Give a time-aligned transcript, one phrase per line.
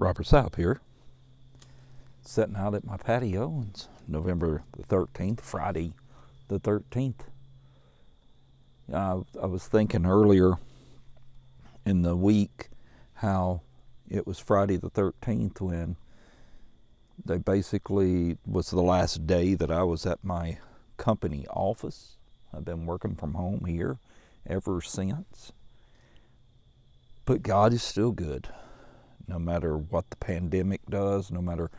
[0.00, 0.80] Robert Sapp here,
[2.22, 3.66] sitting out at my patio.
[3.68, 5.92] It's November the 13th, Friday
[6.48, 7.26] the 13th.
[8.90, 10.54] Uh, I was thinking earlier
[11.84, 12.70] in the week
[13.16, 13.60] how
[14.08, 15.96] it was Friday the 13th when
[17.22, 20.56] they basically was the last day that I was at my
[20.96, 22.16] company office.
[22.54, 23.98] I've been working from home here
[24.46, 25.52] ever since.
[27.26, 28.48] But God is still good
[29.26, 31.70] no matter what the pandemic does, no matter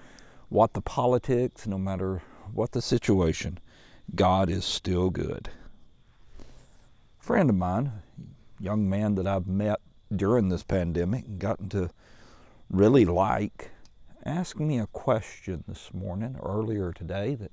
[0.50, 2.22] what the politics, no matter
[2.54, 3.58] what the situation,
[4.16, 5.50] God is still good.
[6.40, 7.92] A friend of mine,
[8.60, 9.80] young man that I've met
[10.14, 11.90] during this pandemic and gotten to
[12.70, 13.72] really like,
[14.26, 17.52] asked me a question this morning, earlier today, that,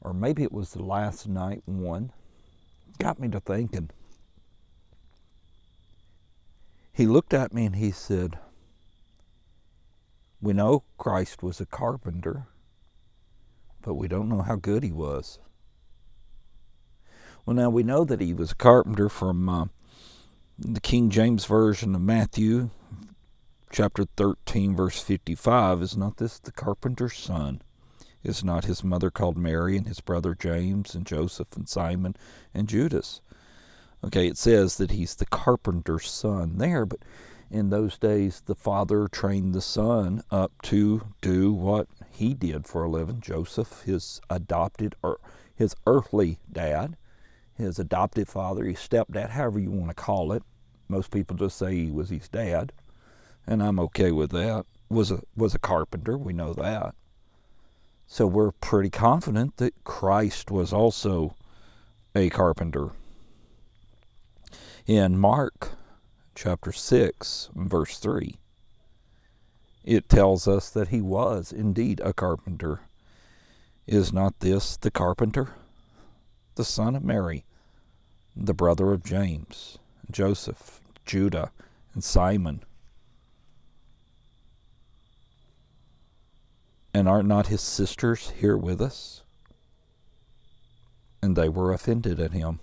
[0.00, 2.12] or maybe it was the last night one,
[2.98, 3.90] got me to thinking.
[6.92, 8.38] He looked at me and he said,
[10.40, 12.46] we know Christ was a carpenter,
[13.82, 15.38] but we don't know how good he was.
[17.44, 19.64] Well, now we know that he was a carpenter from uh,
[20.58, 22.70] the King James Version of Matthew,
[23.70, 25.82] chapter 13, verse 55.
[25.82, 27.62] Is not this the carpenter's son?
[28.22, 32.16] Is not his mother called Mary, and his brother James, and Joseph, and Simon,
[32.52, 33.22] and Judas?
[34.04, 37.00] Okay, it says that he's the carpenter's son there, but
[37.50, 42.84] in those days, the father trained the son up to do what he did for
[42.84, 43.20] a living.
[43.20, 45.18] Joseph, his adopted or
[45.54, 46.96] his earthly dad,
[47.54, 50.42] his adopted father, his stepdad, however you want to call it.
[50.88, 52.72] Most people just say he was his dad,
[53.46, 54.64] and I'm okay with that.
[54.90, 56.94] Was a was a carpenter, we know that.
[58.06, 61.34] So we're pretty confident that Christ was also
[62.14, 62.90] a carpenter.
[64.86, 65.72] In Mark
[66.40, 68.38] chapter 6, verse 3,
[69.84, 72.82] it tells us that he was indeed a carpenter.
[73.88, 75.54] Is not this the carpenter,
[76.54, 77.44] the son of Mary,
[78.36, 79.78] the brother of James,
[80.12, 81.50] Joseph, Judah,
[81.92, 82.62] and Simon?
[86.94, 89.22] And are not his sisters here with us?
[91.20, 92.60] And they were offended at him.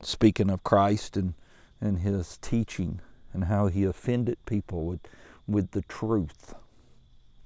[0.00, 1.34] Speaking of Christ and
[1.80, 3.00] and his teaching
[3.32, 5.00] and how he offended people with,
[5.46, 6.54] with the truth.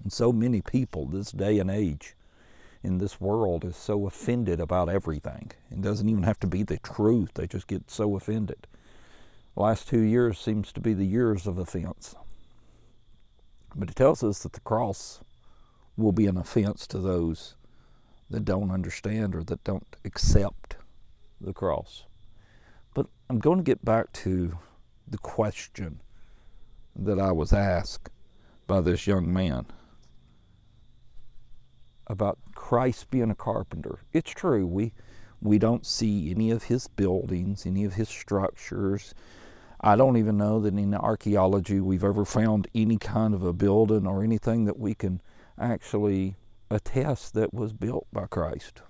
[0.02, 2.14] And so many people this day and age
[2.82, 5.52] in this world is so offended about everything.
[5.70, 8.66] It doesn't even have to be the truth, they just get so offended.
[9.54, 12.14] The last two years seems to be the years of offense.
[13.74, 15.20] But it tells us that the cross
[15.96, 17.56] will be an offense to those
[18.30, 20.76] that don't understand or that don't accept
[21.40, 22.04] the cross.
[22.94, 24.58] But I'm going to get back to
[25.06, 26.00] the question
[26.96, 28.10] that I was asked
[28.66, 29.66] by this young man
[32.06, 34.00] about Christ being a carpenter.
[34.12, 34.92] It's true, we,
[35.40, 39.14] we don't see any of his buildings, any of his structures.
[39.80, 44.06] I don't even know that in archaeology we've ever found any kind of a building
[44.06, 45.22] or anything that we can
[45.58, 46.36] actually
[46.70, 48.82] attest that was built by Christ.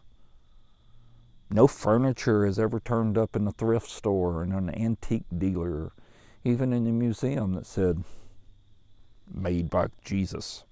[1.53, 5.93] No furniture has ever turned up in a thrift store or in an antique dealer,
[6.44, 8.05] even in a museum that said,
[9.33, 10.65] made by Jesus.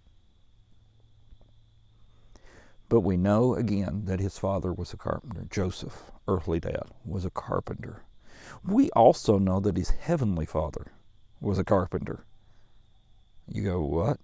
[2.89, 5.47] But we know again that his father was a carpenter.
[5.51, 8.05] Joseph, earthly dad, was a carpenter.
[8.65, 10.93] We also know that his heavenly father
[11.41, 12.25] was a carpenter.
[13.47, 14.21] You go, what?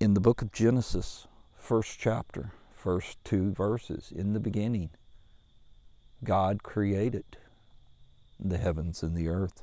[0.00, 4.12] In the book of Genesis, first chapter, first two verses.
[4.14, 4.90] In the beginning,
[6.24, 7.24] God created
[8.40, 9.62] the heavens and the earth.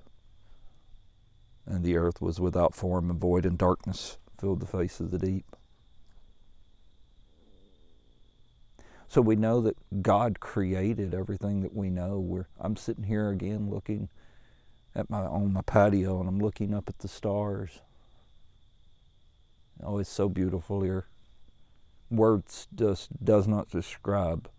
[1.66, 5.20] And the earth was without form and void, and darkness filled the face of the
[5.20, 5.46] deep.
[9.10, 12.20] So we know that God created everything that we know.
[12.20, 14.08] We're, I'm sitting here again looking
[14.96, 17.82] at my on my patio and I'm looking up at the stars.
[19.84, 21.06] Oh, it's so beautiful here
[22.10, 24.50] words just does not describe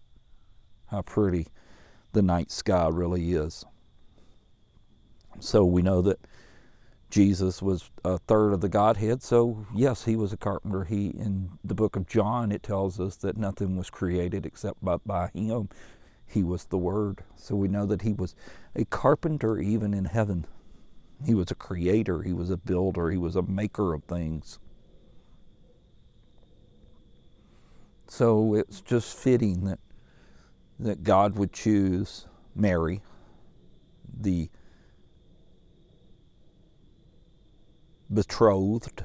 [0.86, 1.48] how pretty
[2.12, 3.64] the night sky really is.
[5.38, 6.18] So we know that
[7.10, 9.22] Jesus was a third of the Godhead.
[9.22, 10.84] So yes, he was a carpenter.
[10.84, 14.96] He in the book of John it tells us that nothing was created except by,
[15.04, 15.68] by him.
[16.26, 17.24] He was the Word.
[17.36, 18.36] So we know that he was
[18.76, 20.46] a carpenter even in heaven.
[21.26, 22.22] He was a creator.
[22.22, 23.10] He was a builder.
[23.10, 24.58] He was a maker of things.
[28.10, 29.78] So it's just fitting that
[30.80, 32.26] that God would choose
[32.56, 33.02] Mary,
[34.12, 34.50] the
[38.12, 39.04] betrothed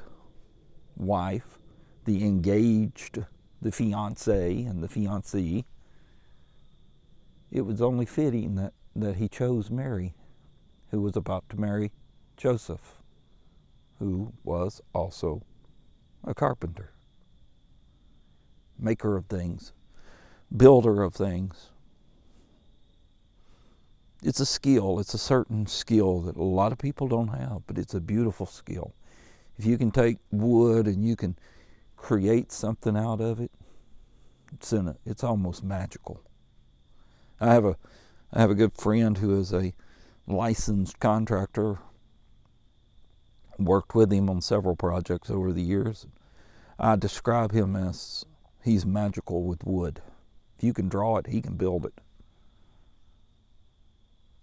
[0.96, 1.60] wife,
[2.04, 3.24] the engaged,
[3.62, 5.66] the fiance, and the fiancee,
[7.52, 10.14] it was only fitting that, that he chose Mary,
[10.90, 11.92] who was about to marry
[12.36, 12.96] Joseph,
[14.00, 15.42] who was also
[16.24, 16.95] a carpenter,
[18.78, 19.72] maker of things,
[20.54, 21.70] builder of things.
[24.22, 27.78] It's a skill, it's a certain skill that a lot of people don't have, but
[27.78, 28.94] it's a beautiful skill.
[29.58, 31.36] If you can take wood and you can
[31.96, 33.50] create something out of it,
[34.52, 36.22] it's in a, it's almost magical.
[37.40, 37.76] I have a
[38.32, 39.72] I have a good friend who is a
[40.26, 41.78] licensed contractor.
[43.58, 46.06] Worked with him on several projects over the years.
[46.78, 48.26] I describe him as
[48.66, 50.02] he's magical with wood.
[50.58, 51.94] If you can draw it, he can build it.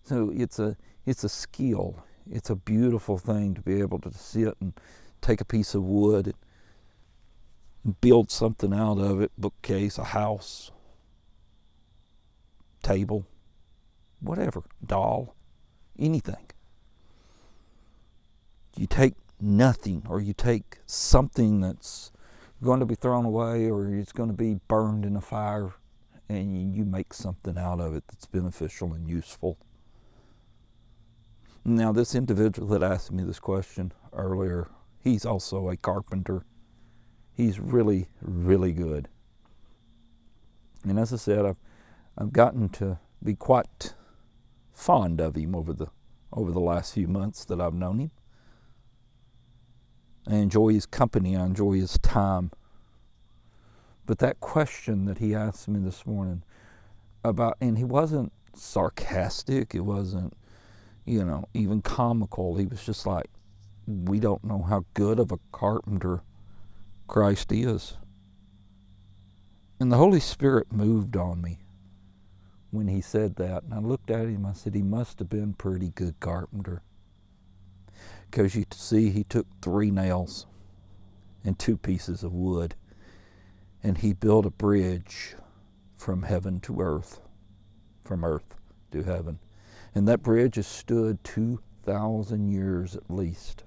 [0.04, 0.76] So it's a
[1.06, 2.04] it's a skill.
[2.30, 4.74] It's a beautiful thing to be able to sit and
[5.22, 6.34] take a piece of wood
[7.84, 10.72] and build something out of it bookcase, a house,
[12.82, 13.26] table,
[14.22, 15.36] whatever, doll,
[16.00, 16.48] anything.
[18.78, 22.13] You take nothing or you take something that's
[22.64, 25.74] going to be thrown away or it's going to be burned in a fire
[26.30, 29.58] and you make something out of it that's beneficial and useful.
[31.66, 34.70] Now, this individual that asked me this question earlier
[35.04, 36.46] He's also a carpenter.
[37.36, 39.10] He's really, really good.
[40.88, 41.58] And as I said, I've,
[42.18, 43.96] I've gotten to be quite
[44.72, 45.88] fond of him over the
[46.32, 48.12] over the last few months that I've known him.
[50.28, 52.52] I enjoy his company, I enjoy his time.
[54.06, 56.44] But that question that he asked me this morning
[57.24, 60.34] about, and he wasn't sarcastic, it wasn't,
[61.06, 62.58] you know, even comical.
[62.58, 63.30] He was just like,
[63.88, 66.22] we don't know how good of a carpenter
[67.08, 67.98] Christ is.
[69.80, 71.60] And the Holy Spirit moved on me
[72.72, 73.64] when he said that.
[73.64, 76.82] And I looked at him, I said, he must have been pretty good carpenter.
[78.30, 80.48] Because you see, he took three nails
[81.44, 82.76] and two pieces of wood,
[83.84, 85.36] and he built a bridge
[85.96, 87.20] from heaven to earth,
[88.02, 88.56] from earth
[88.92, 89.40] to heaven.
[89.94, 93.64] And that bridge has stood 2,000 years at least.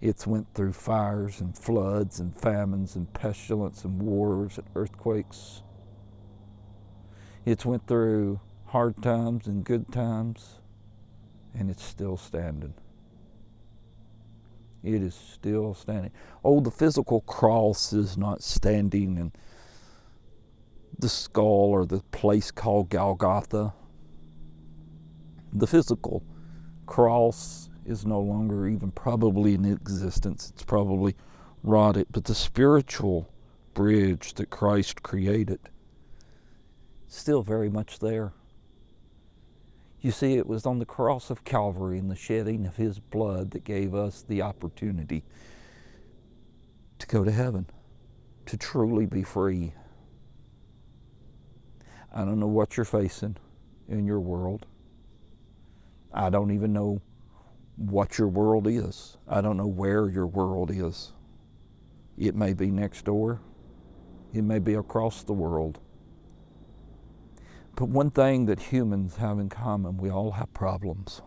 [0.00, 5.62] It's went through fires and floods and famines and pestilence and wars and earthquakes.
[7.44, 10.60] It's went through hard times and good times,
[11.54, 12.74] and it's still standing.
[14.82, 16.12] It is still standing.
[16.44, 19.32] Oh, the physical cross is not standing, and
[20.98, 23.74] the skull or the place called Golgotha.
[25.52, 26.22] The physical
[26.86, 30.50] cross is no longer even probably in existence.
[30.54, 31.16] It's probably
[31.62, 32.06] rotted.
[32.12, 33.28] But the spiritual
[33.74, 35.60] bridge that Christ created,
[37.06, 38.32] still very much there.
[40.00, 43.50] You see, it was on the cross of Calvary and the shedding of His blood
[43.50, 45.24] that gave us the opportunity
[46.98, 47.66] to go to heaven,
[48.46, 49.74] to truly be free.
[52.14, 53.36] I don't know what you're facing
[53.88, 54.66] in your world.
[56.12, 57.00] I don't even know
[57.76, 59.16] what your world is.
[59.28, 61.12] I don't know where your world is.
[62.16, 63.40] It may be next door,
[64.32, 65.78] it may be across the world.
[67.78, 71.22] But one thing that humans have in common, we all have problems.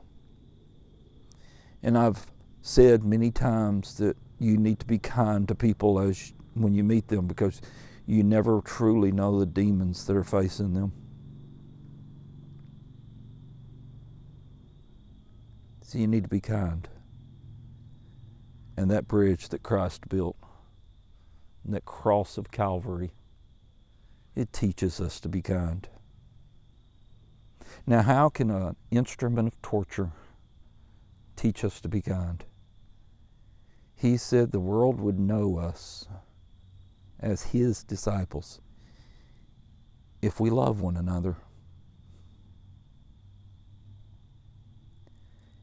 [1.81, 2.29] And I've
[2.61, 7.07] said many times that you need to be kind to people as when you meet
[7.07, 7.61] them because
[8.05, 10.91] you never truly know the demons that are facing them.
[15.83, 16.85] So you need to be kind.
[18.75, 20.35] And that bridge that Christ built,
[21.63, 23.13] and that cross of Calvary,
[24.35, 25.87] it teaches us to be kind.
[27.87, 30.11] Now, how can an instrument of torture
[31.35, 32.43] teach us to be kind?
[33.95, 36.07] He said the world would know us
[37.19, 38.61] as His disciples
[40.21, 41.35] if we love one another.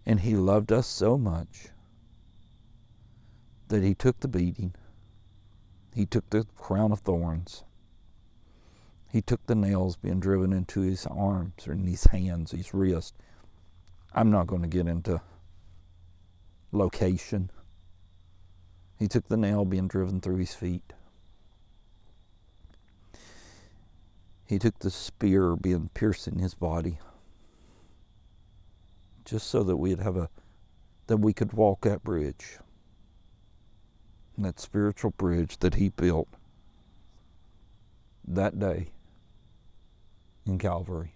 [0.04, 1.68] And he loved us so much
[3.68, 4.74] that he took the beating.
[5.94, 7.64] He took the crown of thorns.
[9.10, 13.14] He took the nails being driven into his arms or in his hands, his wrist.
[14.14, 15.20] I'm not going to get into
[16.72, 17.50] location.
[18.98, 20.92] He took the nail being driven through his feet.
[24.44, 26.98] He took the spear being piercing his body
[29.24, 30.30] just so that we'd have a
[31.06, 32.58] that we could walk that bridge,
[34.36, 36.28] that spiritual bridge that He built
[38.26, 38.88] that day
[40.48, 41.12] in Calvary.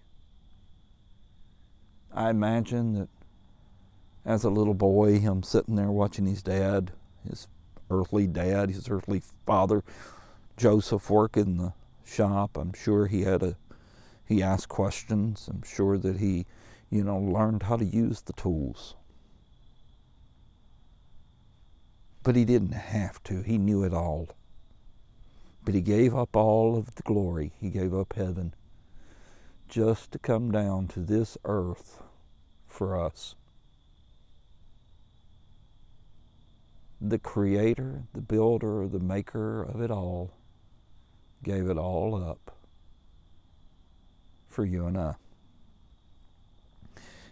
[2.13, 3.09] I imagine that
[4.25, 6.91] as a little boy, him sitting there watching his dad,
[7.27, 7.47] his
[7.89, 9.83] earthly dad, his earthly father,
[10.55, 11.73] Joseph, work in the
[12.05, 12.57] shop.
[12.57, 13.55] I'm sure he had a,
[14.25, 15.49] he asked questions.
[15.49, 16.45] I'm sure that he,
[16.89, 18.95] you know, learned how to use the tools.
[22.21, 23.41] But he didn't have to.
[23.41, 24.29] He knew it all.
[25.65, 27.51] But he gave up all of the glory.
[27.59, 28.53] He gave up heaven
[29.73, 32.03] just to come down to this earth
[32.67, 33.33] for us.
[37.01, 40.29] The creator, the builder, the maker of it all
[41.41, 42.55] gave it all up
[44.47, 45.15] for you and I.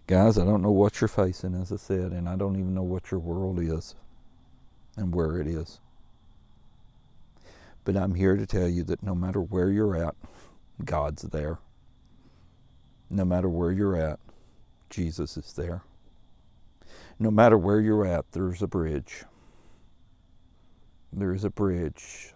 [0.07, 2.81] Guys, I don't know what you're facing, as I said, and I don't even know
[2.81, 3.93] what your world is
[4.97, 5.79] and where it is.
[7.83, 10.15] But I'm here to tell you that no matter where you're at,
[10.83, 11.59] God's there.
[13.11, 14.19] No matter where you're at,
[14.89, 15.83] Jesus is there.
[17.19, 19.25] No matter where you're at, there's a bridge.
[21.11, 22.33] There's a bridge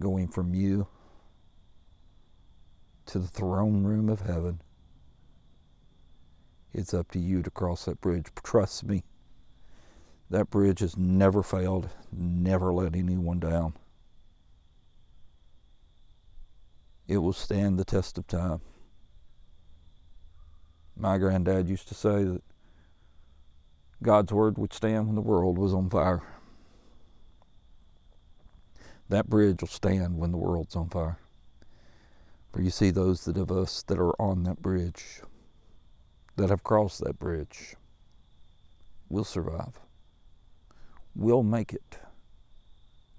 [0.00, 0.88] going from you
[3.06, 4.60] to the throne room of heaven.
[6.72, 8.26] It's up to you to cross that bridge.
[8.42, 9.04] Trust me,
[10.30, 13.74] that bridge has never failed, never let anyone down.
[17.06, 18.62] It will stand the test of time.
[20.96, 22.42] My granddad used to say that
[24.02, 26.22] God's word would stand when the world was on fire.
[29.08, 31.18] That bridge will stand when the world's on fire.
[32.52, 35.22] For you see, those that of us that are on that bridge,
[36.36, 37.76] that have crossed that bridge,
[39.08, 39.80] will survive.
[41.14, 41.98] We'll make it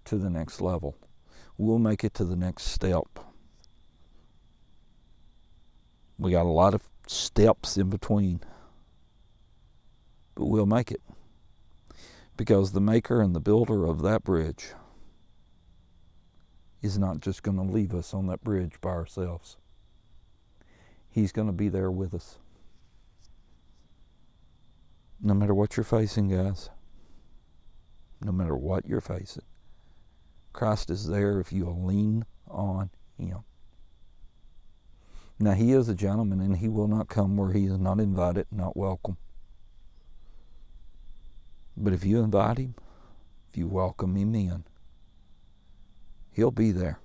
[0.06, 0.96] to the next level.
[1.58, 3.20] We'll make it to the next step.
[6.18, 8.41] We got a lot of steps in between,
[10.36, 11.01] but we'll make it
[12.38, 14.74] because the maker and the builder of that bridge
[16.81, 19.57] is not just going to leave us on that bridge by ourselves.
[21.10, 22.39] He's going to be there with us.
[25.22, 26.69] No matter what you're facing, guys,
[28.22, 29.45] no matter what you're facing,
[30.51, 33.43] Christ is there if you'll lean on Him.
[35.40, 38.48] Now, He is a gentleman and He will not come where He is not invited,
[38.52, 39.18] not welcome.
[41.75, 42.75] But if you invite Him,
[43.50, 44.63] if you welcome Him in,
[46.32, 47.00] He'll be there.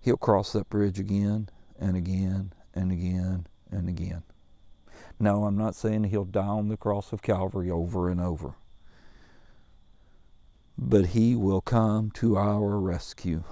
[0.00, 4.22] He'll cross that bridge again and again and again and again.
[5.18, 8.54] No, I'm not saying he'll die on the cross of Calvary over and over.
[10.78, 13.44] But he will come to our rescue.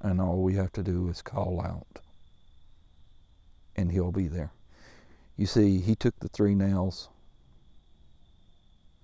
[0.00, 2.02] And all we have to do is call out.
[3.76, 4.52] And he'll be there.
[5.36, 7.08] You see, he took the three nails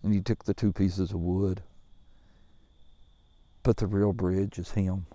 [0.03, 1.63] and he took the two pieces of wood
[3.67, 5.07] but the real bridge is Him.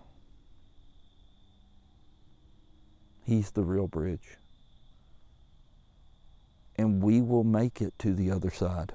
[3.23, 4.35] He's the real bridge.
[6.75, 8.91] And we will make it to the other side.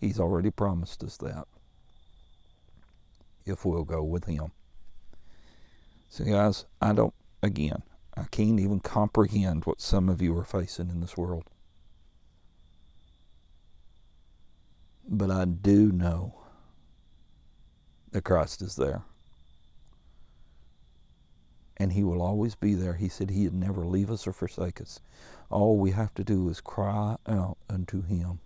[0.00, 1.46] He's already promised us that.
[3.46, 4.50] If we'll go with Him.
[6.08, 7.82] So, guys, I don't, again,
[8.16, 11.44] I can't even comprehend what some of you are facing in this world.
[15.06, 16.34] But I do know
[18.10, 19.02] that Christ is there.
[21.76, 22.94] And He will always be there.
[22.94, 25.00] He said He'd never leave us or forsake us.
[25.50, 28.40] All we have to do is cry out unto Him.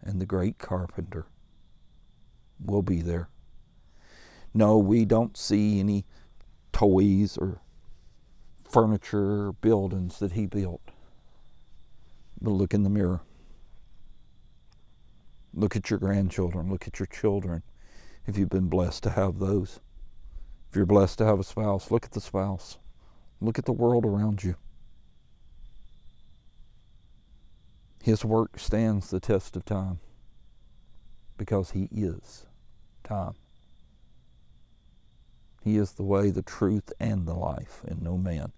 [0.00, 1.26] And the great carpenter
[2.64, 3.28] will be there.
[4.54, 6.04] No, we don't see any
[6.82, 7.60] toys or
[8.68, 10.80] furniture or buildings that He built.
[12.40, 13.20] But look in the mirror.
[15.54, 16.68] Look at your grandchildren.
[16.68, 17.62] Look at your children
[18.26, 19.78] if you've been blessed to have those.
[20.68, 22.78] If you're blessed to have a spouse, look at the spouse.
[23.40, 24.56] Look at the world around you.
[28.02, 30.00] His work stands the test of time
[31.38, 32.46] because He is
[33.04, 33.34] time.
[35.62, 38.52] He is the way, the truth, and the life, and no man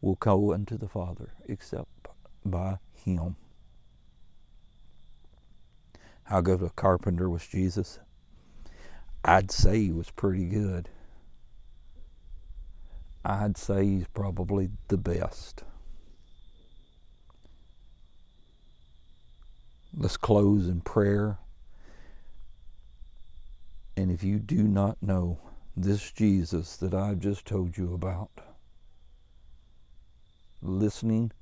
[0.00, 1.88] will go unto the Father except
[2.44, 3.36] by Him.
[6.24, 7.98] How good a carpenter was Jesus?
[9.24, 10.88] I'd say he was pretty good.
[13.24, 15.64] I'd say he's probably the best.
[19.96, 21.38] Let's close in prayer.
[23.96, 25.38] And if you do not know
[25.76, 28.30] this Jesus that I've just told you about,
[30.62, 31.32] listening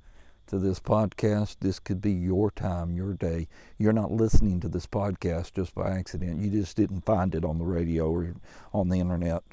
[0.47, 3.47] to this podcast, this could be your time, your day.
[3.77, 6.41] You're not listening to this podcast just by accident.
[6.41, 8.35] You just didn't find it on the radio or
[8.73, 9.43] on the internet.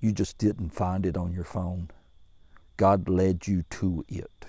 [0.00, 1.90] You just didn't find it on your phone.
[2.76, 4.46] God led you to it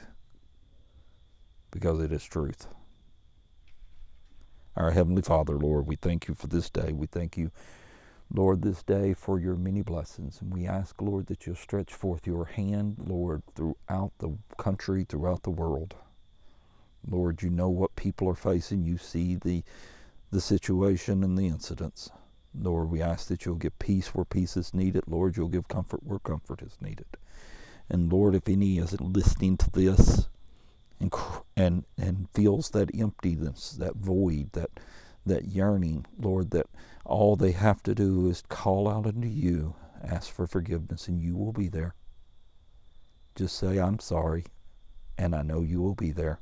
[1.71, 2.67] because it is truth.
[4.75, 6.91] Our Heavenly Father, Lord, we thank you for this day.
[6.93, 7.51] We thank you,
[8.33, 10.41] Lord, this day for your many blessings.
[10.41, 15.43] And we ask, Lord, that you'll stretch forth your hand, Lord, throughout the country, throughout
[15.43, 15.95] the world.
[17.09, 18.83] Lord, you know what people are facing.
[18.83, 19.63] You see the,
[20.31, 22.09] the situation and the incidents.
[22.59, 25.03] Lord, we ask that you'll give peace where peace is needed.
[25.07, 27.05] Lord, you'll give comfort where comfort is needed.
[27.89, 30.27] And Lord, if any is listening to this,
[30.99, 31.13] and
[31.55, 34.71] and and feels that emptiness, that void, that
[35.27, 36.67] that yearning, Lord, that
[37.05, 41.35] all they have to do is call out unto you, ask for forgiveness, and you
[41.35, 41.95] will be there.
[43.35, 44.45] Just say, I'm sorry,
[45.17, 46.39] and I know you will be there.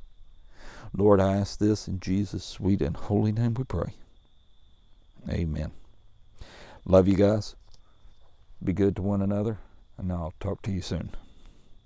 [0.95, 3.95] Lord, I ask this in Jesus' sweet and holy name we pray.
[5.29, 5.71] Amen.
[6.85, 7.55] Love you guys.
[8.63, 9.59] Be good to one another,
[9.97, 11.11] and I'll talk to you soon.